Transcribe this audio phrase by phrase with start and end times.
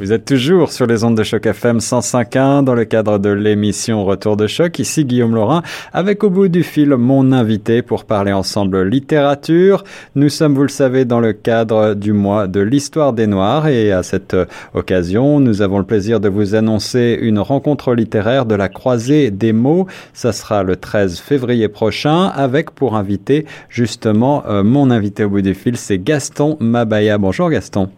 [0.00, 4.04] Vous êtes toujours sur les ondes de choc FM 105.1 dans le cadre de l'émission
[4.04, 4.80] Retour de choc.
[4.80, 9.84] Ici Guillaume Laurin avec au bout du fil mon invité pour parler ensemble littérature.
[10.16, 13.92] Nous sommes, vous le savez, dans le cadre du mois de l'histoire des Noirs et
[13.92, 14.36] à cette
[14.74, 19.52] occasion, nous avons le plaisir de vous annoncer une rencontre littéraire de la croisée des
[19.52, 19.86] mots.
[20.12, 25.40] Ça sera le 13 février prochain avec pour invité justement euh, mon invité au bout
[25.40, 27.16] du fil, c'est Gaston Mabaya.
[27.16, 27.90] Bonjour Gaston.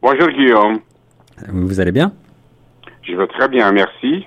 [0.00, 0.80] Bonjour Guillaume.
[1.48, 2.12] Vous allez bien?
[3.02, 4.24] Je vais très bien, merci.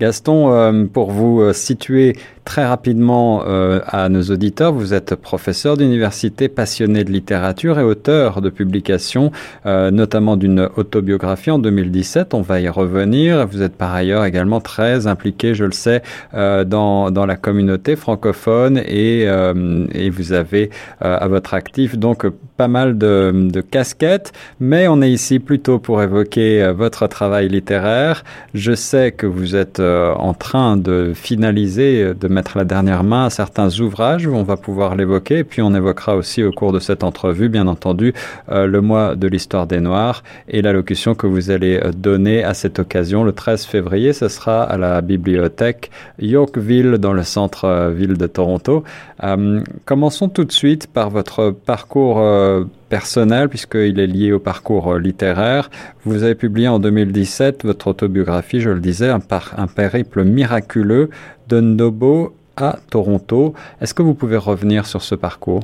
[0.00, 5.76] Gaston, euh, pour vous euh, situer très rapidement euh, à nos auditeurs, vous êtes professeur
[5.76, 9.32] d'université, passionné de littérature et auteur de publications,
[9.66, 12.34] euh, notamment d'une autobiographie en 2017.
[12.34, 13.46] On va y revenir.
[13.46, 16.02] Vous êtes par ailleurs également très impliqué, je le sais,
[16.34, 22.26] euh, dans, dans la communauté francophone et, et vous avez à votre actif donc
[22.56, 28.24] pas mal de, de casquettes, mais on est ici plutôt pour évoquer votre travail littéraire.
[28.52, 33.30] Je sais que vous êtes en train de finaliser, de mettre la dernière main à
[33.30, 37.04] certains ouvrages, on va pouvoir l'évoquer, et puis on évoquera aussi au cours de cette
[37.04, 38.12] entrevue, bien entendu,
[38.50, 42.52] euh, le mois de l'histoire des Noirs et l'allocution que vous allez euh, donner à
[42.54, 44.12] cette occasion le 13 février.
[44.12, 48.84] Ce sera à la bibliothèque Yorkville dans le centre-ville de Toronto.
[49.22, 54.98] Euh, commençons tout de suite par votre parcours euh, personnel, puisqu'il est lié au parcours
[54.98, 55.70] littéraire.
[56.04, 61.10] Vous avez publié en 2017 votre autobiographie, je le disais, par, un périple miraculeux
[61.48, 63.54] de Nobo à Toronto.
[63.80, 65.62] Est-ce que vous pouvez revenir sur ce parcours?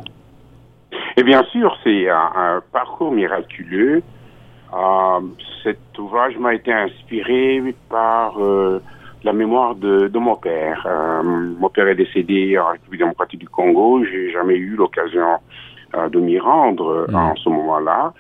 [1.17, 4.03] Et bien sûr, c'est un, un, parcours miraculeux.
[4.73, 5.21] Euh,
[5.63, 8.81] cet ouvrage m'a été inspiré par euh,
[9.25, 10.87] la mémoire de, de mon père.
[10.87, 14.05] Euh, mon père est décédé en République démocratique du Congo.
[14.05, 15.39] J'ai jamais eu l'occasion
[15.93, 17.15] de m'y rendre mmh.
[17.17, 18.13] en ce moment-là.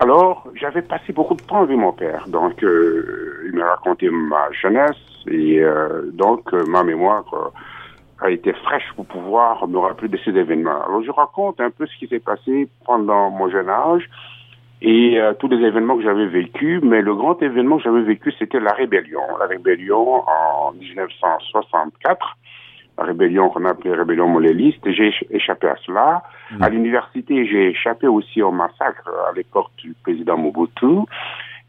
[0.00, 2.28] Alors, j'avais passé beaucoup de temps avec mon père.
[2.28, 7.24] Donc, euh, il m'a raconté ma jeunesse et euh, donc ma mémoire
[8.20, 10.84] a été fraîche pour pouvoir me rappeler de ces événements.
[10.86, 14.08] Alors, je raconte un peu ce qui s'est passé pendant mon jeune âge
[14.80, 18.32] et euh, tous les événements que j'avais vécus, mais le grand événement que j'avais vécu,
[18.38, 19.22] c'était la rébellion.
[19.40, 22.26] La rébellion en 1964, la
[23.04, 26.22] rébellion qu'on appelait rébellion moléliste, j'ai échappé à cela.
[26.50, 26.62] Mmh.
[26.62, 31.04] À l'université, j'ai échappé aussi au massacre à l'époque du président Mobutu.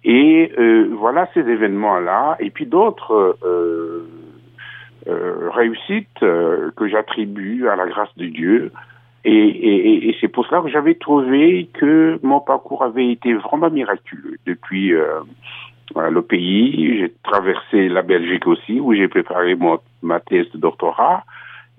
[0.03, 4.07] Et euh, voilà ces événements-là, et puis d'autres euh,
[5.07, 8.71] euh, réussites que j'attribue à la grâce de Dieu.
[9.25, 13.69] Et, et, et c'est pour cela que j'avais trouvé que mon parcours avait été vraiment
[13.69, 14.37] miraculeux.
[14.45, 14.93] Depuis
[15.95, 21.23] le pays, j'ai traversé la Belgique aussi, où j'ai préparé mon, ma thèse de doctorat.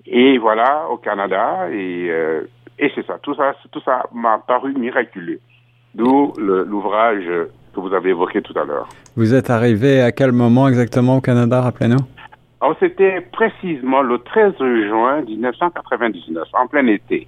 [0.05, 1.69] Et voilà, au Canada.
[1.71, 2.41] Et, euh,
[2.77, 3.19] et c'est ça.
[3.21, 5.39] Tout ça, tout ça m'a paru miraculeux.
[5.93, 7.25] D'où l'ouvrage
[7.73, 8.87] que vous avez évoqué tout à l'heure.
[9.15, 12.03] Vous êtes arrivé à quel moment exactement au Canada, rappelez-nous?
[12.61, 17.27] Alors, c'était précisément le 13 juin 1999, en plein été.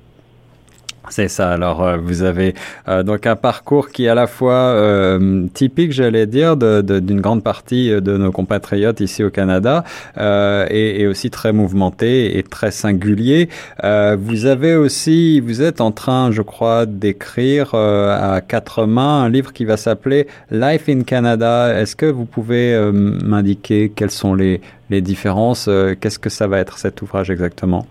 [1.09, 1.51] C'est ça.
[1.51, 2.53] Alors, euh, vous avez
[2.87, 6.99] euh, donc un parcours qui est à la fois euh, typique, j'allais dire, d'une de,
[6.99, 9.83] de, grande partie de nos compatriotes ici au Canada,
[10.17, 13.49] euh, et, et, aussi très mouvementé et très singulier.
[13.83, 19.29] Euh, vous avez aussi, vous êtes en train, je crois, d'écrire à quatre mains un
[19.29, 21.79] livre qui va s'appeler Life in Canada.
[21.79, 26.77] Est-ce que vous pouvez m'indiquer quelles sont les, les différences Qu'est-ce que ça va être
[26.77, 27.85] cet ouvrage exactement?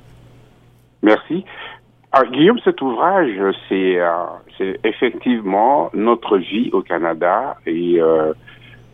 [1.03, 1.45] Merci.
[2.15, 3.41] Alors, Guillaume, cet ouvrage,
[3.71, 8.35] c'est euh, effectivement notre vie au Canada et euh,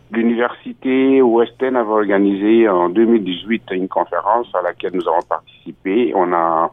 [0.09, 6.13] l'université West End avait organisé en 2018 une conférence à laquelle nous avons participé.
[6.15, 6.71] On a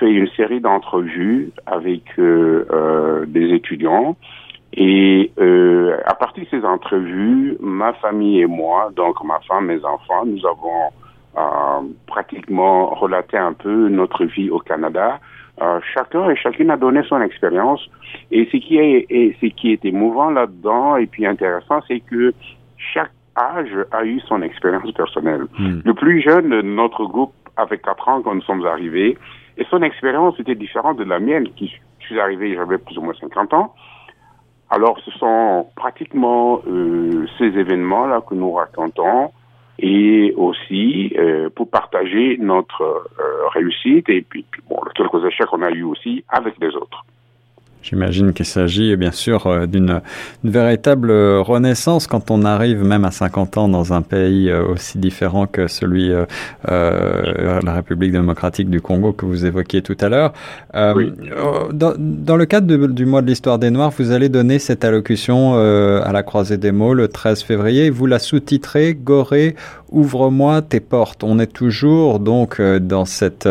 [0.00, 4.16] fait une série d'entrevues avec euh, des étudiants
[4.72, 5.32] et
[6.06, 10.40] à partir de ces entrevues, ma famille et moi, donc ma femme, mes enfants, nous
[10.46, 15.20] avons pratiquement relaté un peu notre vie au Canada.
[15.62, 17.80] Euh, chacun et chacune a donné son expérience.
[18.30, 22.34] Et ce qui est, et ce qui est émouvant là-dedans et puis intéressant, c'est que
[22.76, 25.44] chaque âge a eu son expérience personnelle.
[25.58, 25.80] Mm.
[25.84, 29.16] Le plus jeune de notre groupe avait 4 ans quand nous sommes arrivés,
[29.56, 33.02] et son expérience était différente de la mienne, qui je suis arrivé, j'avais plus ou
[33.02, 33.74] moins 50 ans.
[34.70, 39.30] Alors, ce sont pratiquement euh, ces événements-là que nous racontons
[39.78, 45.70] et aussi euh, pour partager notre euh, réussite et puis, bon quelques échecs qu'on a
[45.70, 47.04] eu aussi avec les autres.
[47.84, 50.00] J'imagine qu'il s'agit bien sûr euh, d'une
[50.42, 55.46] véritable renaissance quand on arrive même à 50 ans dans un pays euh, aussi différent
[55.46, 56.24] que celui euh,
[56.70, 60.32] euh, la République démocratique du Congo que vous évoquiez tout à l'heure.
[60.74, 61.10] Euh,
[61.72, 64.84] dans, dans, le cadre de, du mois de l'histoire des Noirs, vous allez donner cette
[64.84, 67.90] allocution à la croisée des mots le 13 février.
[67.90, 69.56] Vous la sous-titrez Gorée,
[69.94, 71.24] ouvre-moi tes portes.
[71.24, 73.48] On est toujours donc dans cette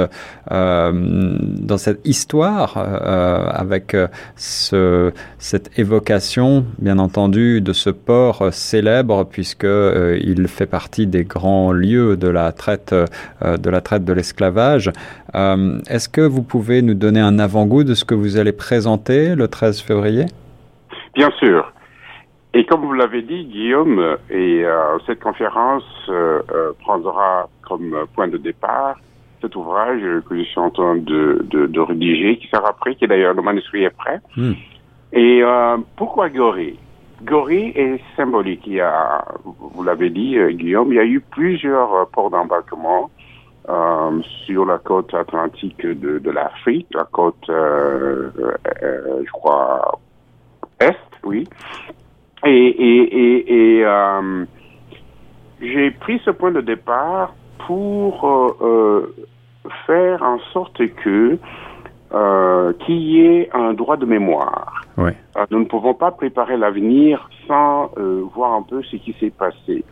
[0.50, 3.96] dans cette histoire avec
[4.36, 11.24] ce, cette évocation, bien entendu, de ce port célèbre, puisque euh, il fait partie des
[11.24, 14.92] grands lieux de la traite euh, de la traite de l'esclavage.
[15.36, 19.36] Euh, Est-ce que vous pouvez nous donner un avant-goût de ce que vous allez présenter
[19.36, 20.26] le 13 février?
[21.16, 21.72] Bien sûr.
[22.56, 26.42] Et comme vous l'avez dit, Guillaume, et euh, cette conférence euh,
[26.82, 28.98] prendra comme point de départ
[29.42, 33.06] cet ouvrage que je suis en train de, de, de rédiger, qui sera prêt, qui
[33.06, 34.20] est d'ailleurs le manuscrit est prêt.
[34.38, 34.54] Hmm.
[35.12, 36.78] Et euh, pourquoi Gorée?
[37.24, 38.62] Gorée est symbolique.
[38.68, 42.30] Il y a, vous l'avez dit, euh, Guillaume, il y a eu plusieurs euh, ports
[42.30, 43.10] d'embarquement
[43.70, 48.30] euh, sur la côte atlantique de, de l'Afrique, la côte, euh,
[49.26, 50.00] je crois,
[50.80, 51.48] est, oui.
[52.46, 53.86] Et, et, et, et
[55.62, 57.34] j'ai pris ce point de départ
[57.66, 58.60] pour
[59.86, 61.40] faire en sorte que
[62.14, 64.84] euh, qu'il y ait un droit de mémoire.
[64.98, 65.12] Oui.
[65.36, 69.32] Euh, nous ne pouvons pas préparer l'avenir sans euh, voir un peu ce qui s'est
[69.32, 69.84] passé.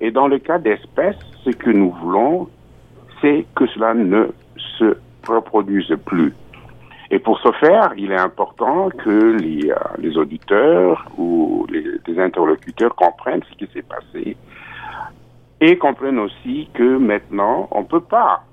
[0.00, 2.48] Et dans le cas d'espèces, ce que nous voulons,
[3.20, 4.28] c'est que cela ne
[4.78, 4.96] se
[5.26, 6.32] reproduise plus.
[7.10, 13.42] Et pour ce faire, il est important que les, euh, auditeurs ou les, interlocuteurs comprennent
[13.50, 14.36] ce qui s'est passé
[15.60, 18.44] et comprennent aussi que maintenant, on ne peut pas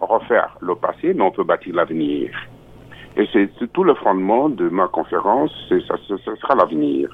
[0.00, 2.30] refaire le passé, mais on peut bâtir l'avenir.
[3.16, 7.10] Et c'est tout le fondement de ma conférence, ça, ça, sera l'avenir.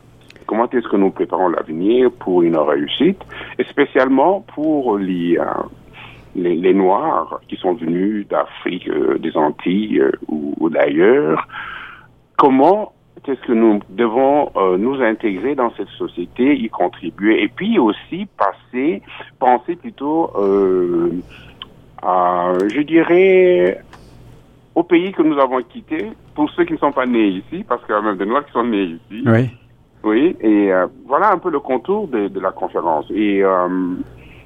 [0.46, 3.20] Comment est-ce que nous préparons l'avenir pour une réussite,
[3.58, 5.44] et spécialement pour les, euh,
[6.34, 11.46] les, les, Noirs qui sont venus d'Afrique, euh, des Antilles euh, ou, ou d'ailleurs.
[12.36, 12.92] Comment
[13.26, 18.26] est-ce que nous devons euh, nous intégrer dans cette société, y contribuer, et puis aussi
[18.36, 19.02] passer,
[19.38, 21.10] penser plutôt euh,
[22.02, 23.80] je dirais
[24.74, 27.82] au pays que nous avons quitté, pour ceux qui ne sont pas nés ici, parce
[27.86, 29.22] qu'il y a même des Noirs qui sont nés ici.
[29.26, 29.50] Oui.
[30.02, 30.70] Oui, et
[31.06, 33.06] voilà un peu le contour de, de la conférence.
[33.10, 33.42] Et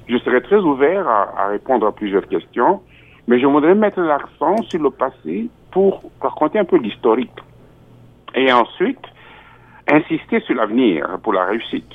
[0.09, 2.81] je serai très ouvert à, à, répondre à plusieurs questions,
[3.27, 7.31] mais je voudrais mettre l'accent sur le passé pour raconter un peu l'historique.
[8.35, 9.05] Et ensuite,
[9.87, 11.91] insister sur l'avenir pour la réussite.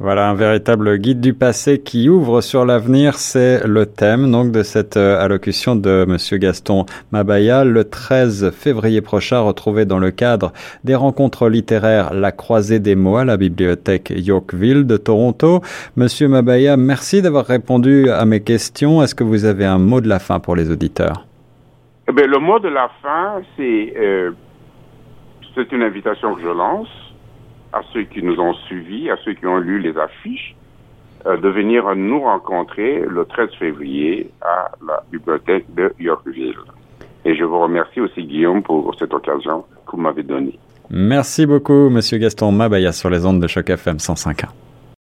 [0.00, 4.62] Voilà un véritable guide du passé qui ouvre sur l'avenir, c'est le thème donc de
[4.62, 10.52] cette euh, allocution de monsieur Gaston Mabaya le 13 février prochain retrouvé dans le cadre
[10.84, 15.62] des rencontres littéraires La croisée des mots à la bibliothèque Yorkville de Toronto.
[15.96, 19.02] Monsieur Mabaya, merci d'avoir répondu à mes questions.
[19.02, 21.26] Est-ce que vous avez un mot de la fin pour les auditeurs?
[22.08, 24.30] Eh bien, le mot de la fin, c'est euh,
[25.56, 27.07] c'est une invitation que je lance
[27.72, 30.54] à ceux qui nous ont suivis, à ceux qui ont lu les affiches,
[31.26, 36.54] euh, de venir nous rencontrer le 13 février à la bibliothèque de Yorkville.
[37.24, 40.58] Et je vous remercie aussi, Guillaume, pour cette occasion que vous m'avez donnée.
[40.90, 44.67] Merci beaucoup, Monsieur Gaston Mabaya, sur les ondes de Choc FM 105.1.